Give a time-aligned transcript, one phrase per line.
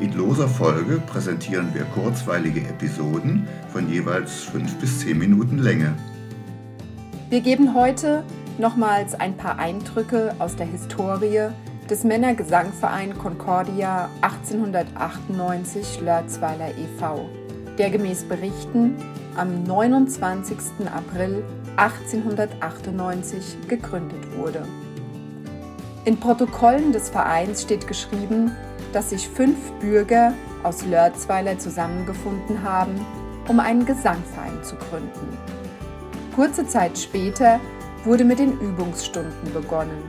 [0.00, 5.94] In loser Folge präsentieren wir kurzweilige Episoden von jeweils fünf bis zehn Minuten Länge.
[7.30, 8.24] Wir geben heute
[8.58, 11.48] nochmals ein paar Eindrücke aus der Historie
[11.88, 17.28] des Männergesangverein Concordia 1898 Lörzweiler e.V.,
[17.78, 18.96] der gemäß Berichten
[19.36, 20.58] am 29.
[20.92, 21.44] April
[21.76, 24.66] 1898 gegründet wurde.
[26.04, 28.50] In Protokollen des Vereins steht geschrieben,
[28.92, 32.94] dass sich fünf Bürger aus Lörzweiler zusammengefunden haben,
[33.48, 35.36] um einen Gesangverein zu gründen.
[36.34, 37.60] Kurze Zeit später
[38.04, 40.02] wurde mit den Übungsstunden begonnen,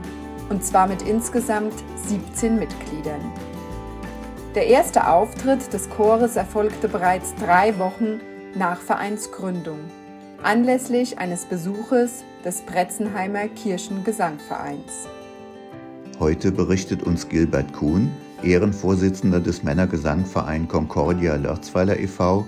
[0.49, 1.73] und zwar mit insgesamt
[2.07, 3.21] 17 Mitgliedern.
[4.55, 8.19] Der erste Auftritt des Chores erfolgte bereits drei Wochen
[8.55, 9.79] nach Vereinsgründung,
[10.43, 15.07] anlässlich eines Besuches des Bretzenheimer Kirchengesangvereins.
[16.19, 18.11] Heute berichtet uns Gilbert Kuhn,
[18.43, 22.45] Ehrenvorsitzender des Männergesangverein Concordia Lörzweiler e.V.,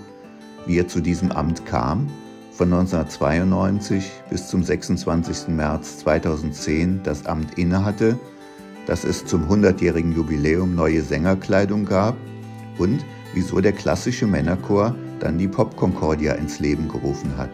[0.66, 2.08] wie er zu diesem Amt kam,
[2.52, 5.48] von 1992 bis zum 26.
[5.48, 8.18] März 2010 das Amt innehatte,
[8.86, 12.16] dass es zum 100-jährigen Jubiläum neue Sängerkleidung gab
[12.78, 17.50] und wieso der klassische Männerchor dann die Pop Concordia ins Leben gerufen hat.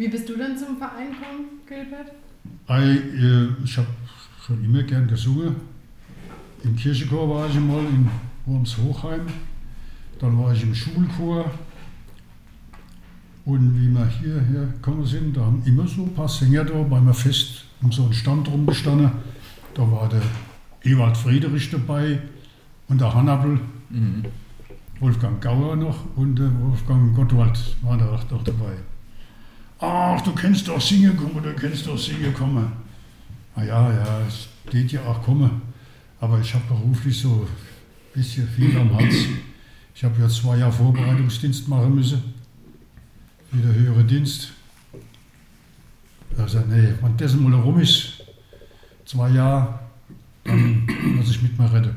[0.00, 2.12] Wie bist du denn zum Verein gekommen, Gilbert?
[2.70, 3.88] Äh, ich habe
[4.46, 5.56] schon immer gern gesungen.
[6.64, 8.08] Im Kirchenchor war ich mal in
[8.46, 9.26] Worms Hochheim.
[10.18, 11.50] Dann war ich im Schulchor.
[13.44, 16.98] Und wie wir hierher gekommen sind, da haben immer so ein paar Sänger da bei
[16.98, 19.12] mir fest um so einen Stand rumgestanden.
[19.74, 20.22] Da war der
[20.82, 22.20] Ewald Friedrich dabei
[22.88, 23.60] und der Hannabel,
[23.90, 24.24] mhm.
[24.98, 28.78] Wolfgang Gauer noch und der Wolfgang Gottwald waren da auch dabei
[29.80, 32.70] ach, du kennst doch singen kommen, du kennst doch singen kommen.
[33.56, 35.62] Na ja, ja, es geht ja auch kommen.
[36.20, 37.48] Aber ich habe beruflich so ein
[38.14, 39.16] bisschen viel am Hals.
[39.94, 42.22] Ich habe ja zwei Jahre Vorbereitungsdienst machen müssen.
[43.50, 44.52] Wieder höhere Dienst.
[46.36, 48.22] Da sagt, nee, wenn das mal rum ist,
[49.04, 49.80] zwei Jahre,
[50.44, 50.86] dann
[51.16, 51.94] muss ich mit mir retten.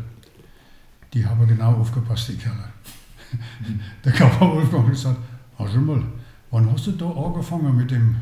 [1.14, 2.70] Die haben genau aufgepasst, die Kerle.
[4.04, 5.20] Der Kappa Wolfgang hat gesagt,
[5.58, 6.04] ach schon mal,
[6.54, 8.16] Wann hast du da angefangen mit dem?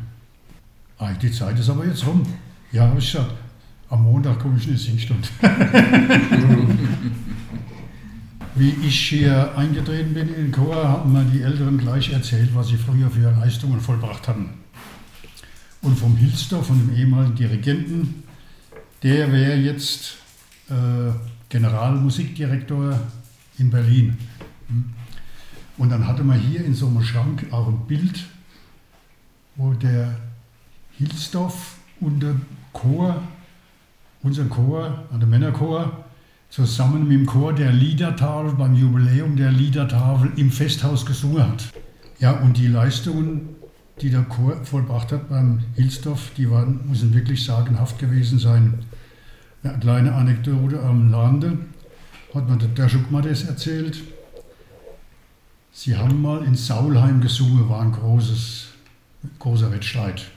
[0.96, 2.22] Ah, die Zeit ist aber jetzt rum.
[2.72, 3.34] Ja, habe ich gesagt.
[3.90, 5.28] Am Montag komme ich in die Singstunde.
[8.54, 12.68] Wie ich hier eingetreten bin in den Chor, haben mir die Älteren gleich erzählt, was
[12.68, 14.48] sie früher für Leistungen vollbracht hatten.
[15.82, 18.22] Und vom Hilsdorf, von dem ehemaligen Dirigenten,
[19.02, 20.16] der wäre jetzt
[20.70, 21.12] äh,
[21.50, 22.98] Generalmusikdirektor
[23.58, 24.16] in Berlin.
[24.68, 25.01] Hm.
[25.78, 28.24] Und dann hatte man hier in so einem Schrank auch ein Bild,
[29.56, 30.14] wo der
[30.92, 32.34] Hilsdorf und der
[32.72, 33.22] Chor,
[34.22, 36.04] unser Chor, der Männerchor,
[36.50, 41.72] zusammen mit dem Chor der Liedertafel beim Jubiläum der Liedertafel im Festhaus gesungen hat.
[42.18, 43.48] Ja, und die Leistungen,
[44.00, 48.80] die der Chor vollbracht hat beim Hilsdorf, die waren, müssen wirklich sagenhaft gewesen sein.
[49.62, 51.58] Eine kleine Anekdote am Lande
[52.34, 54.02] hat mir der das erzählt.
[55.74, 58.68] Sie haben mal in Saulheim gesungen, war ein großes,
[59.38, 60.30] großer Wettstreit.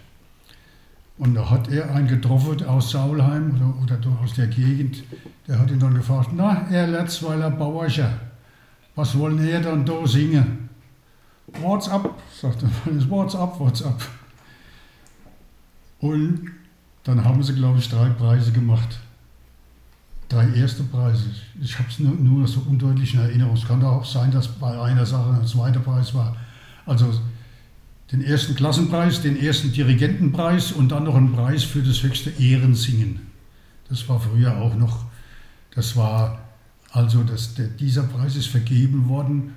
[1.17, 3.53] Und da hat er einen getroffen aus Saulheim
[3.83, 5.03] oder, oder aus der Gegend,
[5.47, 8.11] der hat ihn dann gefragt, na, er Letzweiler Bauerscher,
[8.95, 10.69] was wollen er dann da singen?
[11.61, 12.69] What's up, sagt er,
[13.09, 14.01] what's up, what's up.
[15.99, 16.51] Und
[17.03, 18.99] dann haben sie, glaube ich, drei Preise gemacht
[20.29, 21.25] drei erste Preise.
[21.61, 23.55] Ich habe es nur, nur so undeutlich in Erinnerung.
[23.55, 26.35] Es kann auch sein, dass bei einer Sache ein zweiter Preis war.
[26.85, 27.19] Also
[28.11, 33.21] den ersten Klassenpreis, den ersten Dirigentenpreis und dann noch einen Preis für das höchste Ehrensingen.
[33.89, 35.05] Das war früher auch noch,
[35.73, 36.39] das war,
[36.91, 39.53] also das, der, dieser Preis ist vergeben worden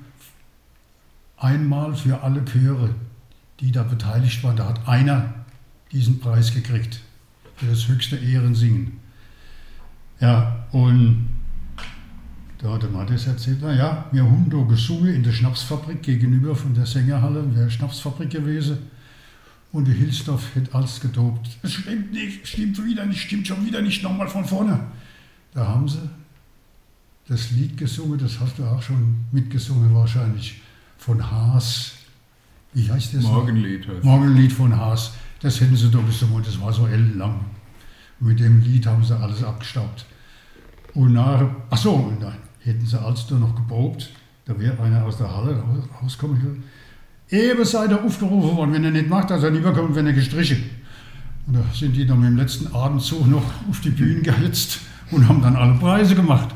[1.39, 2.95] einmal für alle Chöre,
[3.61, 4.57] die da beteiligt waren.
[4.57, 5.35] Da hat einer
[5.93, 7.01] diesen Preis gekriegt
[7.57, 8.99] für das höchste Ehrensingen.
[10.21, 11.29] Ja, und
[12.59, 16.75] da hat der Matthias erzählt, naja, wir haben da gesungen in der Schnapsfabrik gegenüber von
[16.75, 18.79] der Sängerhalle, wäre Schnapsfabrik gewesen.
[19.71, 21.47] Und der Hilsdorf hätte alles getobt.
[21.63, 24.81] Es stimmt nicht, stimmt wieder nicht, stimmt schon wieder nicht, nochmal von vorne.
[25.53, 26.09] Da haben sie
[27.29, 30.61] das Lied gesungen, das hast du auch schon mitgesungen wahrscheinlich,
[30.97, 31.93] von Haas.
[32.73, 33.23] Wie heißt das?
[33.23, 33.87] Morgenlied.
[33.87, 35.13] Heißt Morgenlied von Haas.
[35.41, 37.45] Das hätten sie doch gesungen, das war so ellenlang.
[38.19, 40.07] Mit dem Lied haben sie alles abgestaubt.
[40.95, 44.11] Und nachher, ach so, dann hätten sie Alster noch geprobt,
[44.45, 45.63] da wäre einer aus der Halle
[46.03, 46.65] rauskommen.
[47.31, 50.15] Eben seid ihr aufgerufen worden, wenn er nicht macht, dass er lieber kommt, wenn er
[50.15, 50.65] gestrichen.
[51.47, 54.81] Und da sind die dann mit dem letzten Abendzug noch auf die Bühne gehetzt
[55.11, 56.49] und haben dann alle Preise gemacht.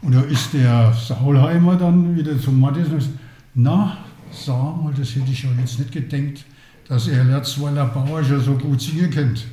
[0.00, 3.14] Und da ist der Saulheimer dann wieder zum Matthias und sagt,
[3.54, 3.98] na,
[4.30, 6.44] sag mal, das hätte ich ja jetzt nicht gedenkt,
[6.88, 9.44] dass er Lerzweiler Bauer schon so gut singen kennt.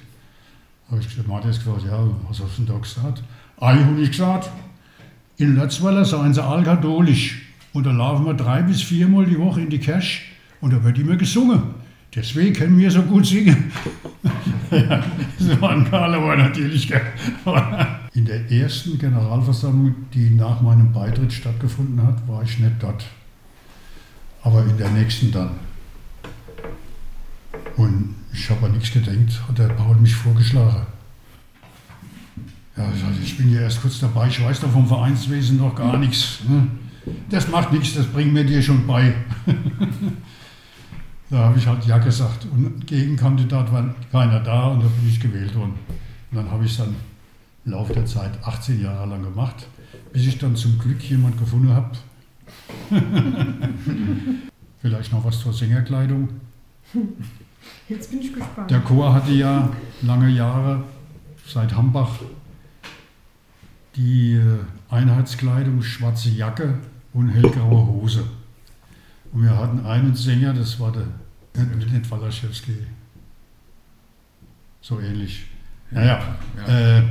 [0.86, 3.24] Da habe ich gesagt, Matthias ja, was hast du denn da gesagt?
[3.60, 4.50] Ah, ich habe ich gesagt,
[5.38, 7.42] in Lerzweiler seien sie allkatholisch.
[7.74, 10.22] Und da laufen wir drei bis viermal die Woche in die Kirche
[10.62, 11.62] und da wird immer gesungen.
[12.16, 13.72] Deswegen können wir so gut singen.
[14.72, 15.04] ja,
[15.38, 16.90] das war ein Karlauer natürlich.
[18.14, 23.06] In der ersten Generalversammlung, die nach meinem Beitritt stattgefunden hat, war ich nicht dort.
[24.44, 25.52] Aber in der nächsten dann.
[27.76, 30.95] Und ich habe an nichts gedacht, hat der Paul mich vorgeschlagen.
[32.78, 32.92] Ja,
[33.24, 36.40] ich bin ja erst kurz dabei, ich weiß doch vom Vereinswesen noch gar nichts.
[36.48, 36.68] Ne?
[37.30, 39.14] Das macht nichts, das bringen wir dir schon bei.
[41.30, 42.46] da habe ich halt ja gesagt.
[42.52, 45.74] Und Gegenkandidat war keiner da und da bin ich gewählt worden.
[46.32, 46.96] Und dann habe ich es dann
[47.66, 49.68] im Laufe der Zeit 18 Jahre lang gemacht,
[50.12, 51.92] bis ich dann zum Glück jemand gefunden habe.
[54.82, 56.30] Vielleicht noch was zur Sängerkleidung.
[57.88, 58.70] Jetzt bin ich gespannt.
[58.70, 59.70] Der Chor hatte ja
[60.02, 60.84] lange Jahre
[61.48, 62.20] seit Hambach
[63.96, 64.60] die äh,
[64.90, 66.78] Einheitskleidung, schwarze Jacke
[67.14, 68.24] und hellgraue Hose.
[69.32, 71.08] Und wir hatten einen Sänger, das war der,
[71.66, 72.76] nicht, Walaschewski,
[74.82, 75.46] so ähnlich.
[75.92, 76.36] Naja,
[76.68, 76.98] ja.
[77.00, 77.04] äh,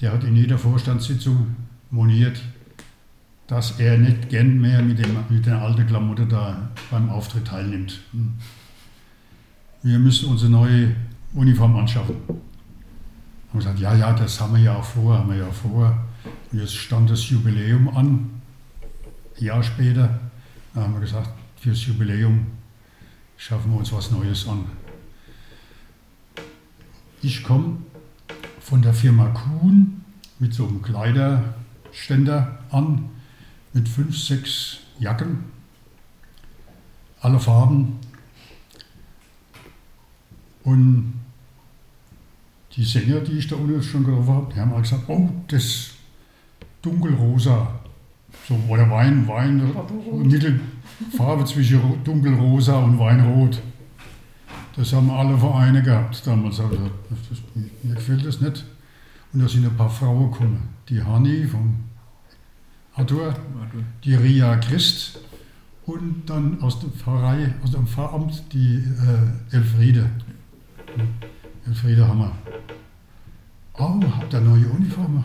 [0.00, 1.56] der hat in jeder Vorstandssitzung
[1.90, 2.40] moniert,
[3.46, 8.00] dass er nicht gern mehr mit, dem, mit der alten Klamotte da beim Auftritt teilnimmt.
[8.12, 8.34] Hm.
[9.82, 10.94] Wir müssen unsere neue
[11.34, 12.16] Uniform anschaffen.
[13.54, 15.96] Haben gesagt, ja, ja, das haben wir ja auch vor, haben wir ja vor.
[16.50, 18.42] Und jetzt stand das Jubiläum an,
[19.38, 20.18] ein Jahr später.
[20.74, 21.30] Da haben wir gesagt,
[21.60, 22.48] fürs Jubiläum
[23.36, 24.66] schaffen wir uns was Neues an.
[27.22, 27.76] Ich komme
[28.58, 30.04] von der Firma Kuhn
[30.40, 33.08] mit so einem Kleiderständer an,
[33.72, 35.44] mit fünf, sechs Jacken,
[37.20, 38.00] alle Farben.
[40.64, 41.23] Und
[42.76, 45.90] die Sänger, die ich da unten schon getroffen habe, die haben alle gesagt, oh, das
[46.82, 47.80] dunkelrosa,
[48.48, 49.72] so, oder Wein, Wein,
[50.12, 53.62] Mittelfarbe zwischen dunkelrosa und Weinrot.
[54.76, 56.58] Das haben alle Vereine gehabt damals.
[56.58, 57.38] Aber das,
[57.82, 58.64] mir gefällt das nicht.
[59.32, 60.68] Und da sind ein paar Frauen gekommen.
[60.88, 61.76] Die Hani vom
[62.94, 63.34] Arthur,
[64.04, 65.20] die Ria Christ
[65.86, 70.10] und dann aus der Pfarrei, aus dem Pfarramt die äh, Elfriede.
[71.66, 72.32] Elfriede Hammer.
[73.74, 75.24] Oh, habt ihr neue Uniformen?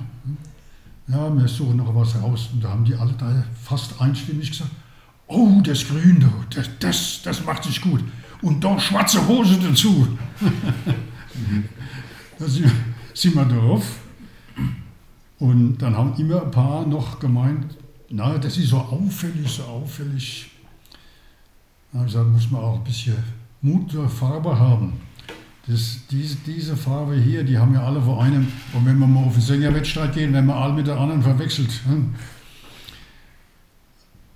[1.08, 2.50] Ja, wir suchen noch was raus.
[2.54, 4.72] Und da haben die alle da fast einstimmig gesagt,
[5.28, 8.04] oh, das Grün, das, das, das macht sich gut.
[8.42, 10.08] Und da schwarze Hose dazu.
[12.40, 12.72] da sind,
[13.14, 14.00] sind wir drauf.
[15.40, 17.78] Und dann haben immer ein paar noch gemeint,
[18.10, 20.52] na, das ist so auffällig, so auffällig.
[21.92, 23.16] Da habe ich gesagt, muss man auch ein bisschen
[23.62, 24.94] Mut zur Farbe haben.
[25.70, 28.48] Das, diese, diese Farbe hier, die haben ja alle vor einem.
[28.74, 31.70] Und wenn wir mal auf den Sängerwettstreit gehen, werden wir alle mit der anderen verwechselt.
[31.86, 32.16] Hm?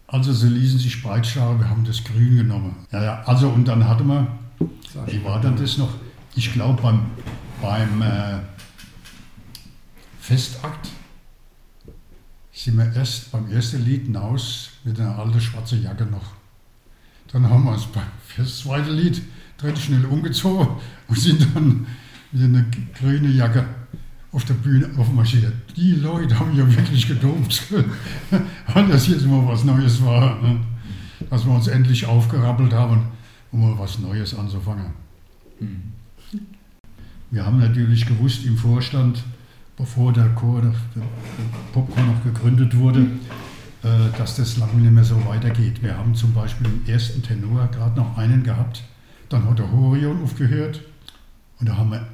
[0.05, 2.75] Also sie ließen sich breitschlagen, wir haben das Grün genommen.
[2.91, 4.27] Ja, ja, also und dann hatte man,
[5.07, 5.95] wie war dann das noch?
[6.35, 7.01] Ich glaube beim,
[7.59, 8.39] beim äh,
[10.19, 10.89] Festakt
[12.51, 16.33] sind wir erst beim ersten Lied hinaus mit einer alten schwarzen Jacke noch.
[17.31, 17.87] Dann haben wir uns
[18.27, 19.23] für das zweite Lied
[19.57, 20.67] drin schnell umgezogen
[21.07, 21.85] und sind dann
[22.31, 22.65] mit einer
[22.99, 23.65] grünen Jacke
[24.31, 25.53] auf der Bühne aufmarschiert.
[25.75, 27.63] Die Leute haben ja wirklich gedopt,
[28.73, 30.41] weil das jetzt mal was Neues war.
[30.41, 30.59] Ne?
[31.29, 33.03] Dass wir uns endlich aufgerappelt haben,
[33.51, 34.87] um mal was Neues anzufangen.
[37.31, 39.23] Wir haben natürlich gewusst im Vorstand,
[39.77, 40.73] bevor der Chor, der
[41.71, 43.07] Popchor noch gegründet wurde,
[43.83, 45.81] äh, dass das lange nicht mehr so weitergeht.
[45.81, 48.83] Wir haben zum Beispiel im ersten Tenor gerade noch einen gehabt,
[49.33, 50.81] dann hat der Horion aufgehört
[51.59, 52.07] und da haben wir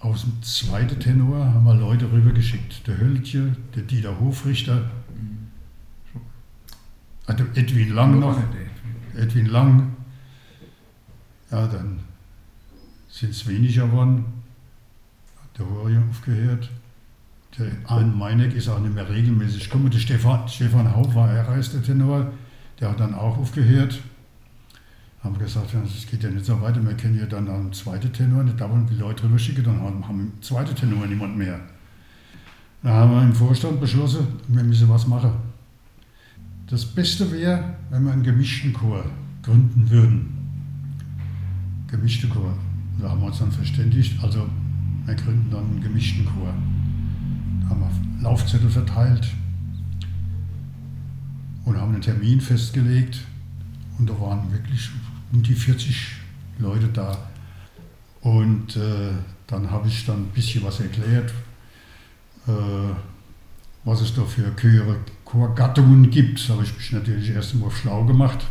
[0.00, 2.86] aus dem zweiten Tenor haben wir Leute rübergeschickt.
[2.86, 4.90] Der Höltje, der Dieter Hofrichter,
[7.26, 8.40] also Edwin Lang noch,
[9.16, 9.96] Edwin Lang.
[11.50, 12.00] Ja, dann
[13.08, 14.24] sind es weniger geworden.
[15.42, 16.70] Hat der Horion aufgehört.
[17.56, 19.90] Der Arne Meineck ist auch nicht mehr regelmäßig gekommen.
[19.90, 22.32] Der Stefan, Stefan Haupt war er erster Tenor,
[22.80, 24.00] der hat dann auch aufgehört.
[25.26, 28.44] Haben gesagt, es geht ja nicht so weiter, wir können ja dann einen zweiten Tenor,
[28.44, 31.58] nicht dauernd die Leute rüberschicken, dann haben wir im zweiten Tenor niemand mehr.
[32.84, 35.32] Da haben wir im Vorstand beschlossen, wir müssen was machen.
[36.68, 39.04] Das Beste wäre, wenn wir einen gemischten Chor
[39.42, 40.28] gründen würden.
[41.88, 42.56] Gemischte Chor.
[43.00, 44.46] Da haben wir uns dann verständigt, also
[45.06, 46.54] wir gründen dann einen gemischten Chor.
[47.62, 49.28] Da haben wir Laufzettel verteilt
[51.64, 53.24] und haben einen Termin festgelegt.
[53.98, 54.90] Und da waren wirklich
[55.32, 56.12] um die 40
[56.58, 57.16] Leute da.
[58.20, 59.12] Und äh,
[59.46, 61.32] dann habe ich dann ein bisschen was erklärt,
[62.48, 62.52] äh,
[63.84, 66.48] was es da für Chöre, Chorgattungen gibt.
[66.48, 68.44] Da habe ich mich natürlich erst einmal schlau gemacht.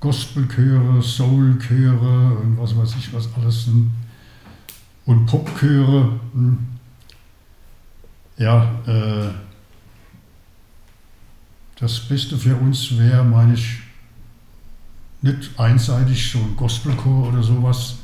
[0.00, 3.68] Gospelchöre, Soulchöre und was weiß ich was alles.
[5.04, 6.20] Und Popchöre.
[6.32, 6.58] Hm.
[8.38, 9.30] Ja, äh,
[11.80, 13.78] das Beste für uns wäre, meine ich,
[15.26, 17.98] nicht einseitig so ein Gospelchor oder sowas,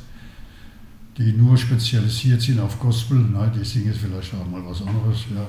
[1.17, 3.17] die nur spezialisiert sind auf Gospel.
[3.17, 5.25] Nein, die singen vielleicht auch mal was anderes.
[5.33, 5.45] Ja.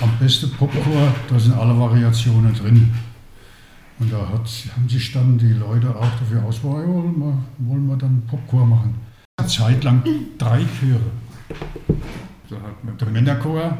[0.00, 2.92] Am besten Popchor, da sind alle Variationen drin.
[3.98, 7.96] Und da hat, haben sich dann die Leute auch dafür ausgewahl, wollen wir, wollen wir
[7.96, 8.94] dann Popchor machen.
[9.36, 10.02] Eine Zeit lang
[10.38, 11.00] drei Chöre.
[12.98, 13.76] der Männerchor,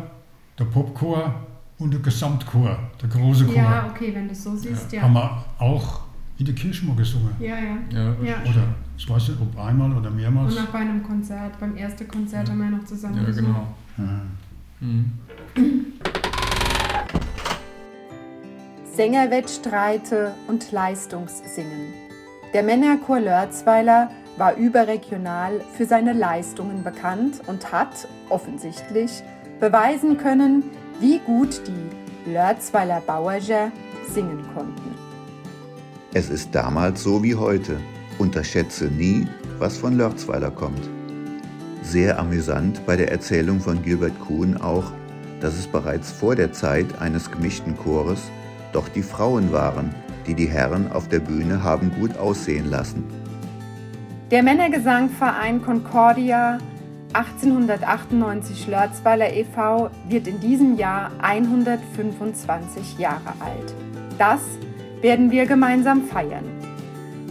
[0.59, 1.35] der Popchor
[1.79, 3.55] und der Gesamtchor, der große Chor.
[3.55, 5.03] Ja, okay, wenn du es so siehst, ja.
[5.03, 6.10] Haben wir auch
[6.41, 7.35] in der Kirche mal gesungen.
[7.39, 7.77] Ja, ja.
[7.93, 8.37] Ja, Ja.
[8.49, 8.65] Oder
[8.97, 10.57] ich weiß nicht, ob einmal oder mehrmals.
[10.57, 12.55] Und auch bei einem Konzert, beim ersten Konzert Ja.
[12.55, 13.55] haben wir noch zusammen ja gesungen.
[13.55, 14.09] genau.
[14.09, 14.21] Ja.
[14.81, 15.93] Mhm.
[18.97, 21.93] Sängerwettstreite und Leistungssingen.
[22.55, 29.23] Der Männerchor Lörzweiler war überregional für seine Leistungen bekannt und hat, offensichtlich,
[29.61, 30.65] beweisen können,
[31.01, 33.71] wie gut die Lörzweiler Bauerger
[34.09, 34.80] singen konnten.
[36.13, 37.79] Es ist damals so wie heute.
[38.19, 39.29] Unterschätze nie,
[39.61, 40.91] was von Lörzweiler kommt.
[41.83, 44.91] Sehr amüsant bei der Erzählung von Gilbert Kuhn auch,
[45.41, 48.23] dass es bereits vor der Zeit eines gemischten Chores
[48.73, 49.95] doch die Frauen waren,
[50.27, 53.05] die die Herren auf der Bühne haben gut aussehen lassen.
[54.33, 56.59] Der Männergesangverein Concordia
[57.13, 59.91] 1898 Lörzweiler e.V.
[60.09, 63.75] wird in diesem Jahr 125 Jahre alt.
[64.19, 64.41] Das
[65.01, 66.45] werden wir gemeinsam feiern.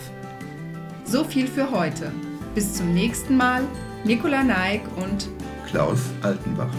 [1.04, 2.12] So viel für heute.
[2.56, 3.64] Bis zum nächsten Mal.
[4.04, 5.30] Nicola Neig und
[5.68, 6.74] Klaus Altenbach.